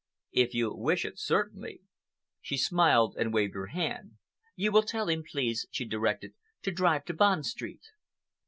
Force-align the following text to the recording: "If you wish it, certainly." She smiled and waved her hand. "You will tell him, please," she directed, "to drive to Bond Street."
"If 0.31 0.55
you 0.55 0.73
wish 0.73 1.05
it, 1.05 1.19
certainly." 1.19 1.79
She 2.41 2.57
smiled 2.57 3.15
and 3.19 3.31
waved 3.31 3.53
her 3.53 3.67
hand. 3.67 4.13
"You 4.55 4.71
will 4.71 4.81
tell 4.81 5.07
him, 5.09 5.23
please," 5.23 5.67
she 5.69 5.85
directed, 5.85 6.33
"to 6.63 6.71
drive 6.71 7.05
to 7.05 7.13
Bond 7.13 7.45
Street." 7.45 7.83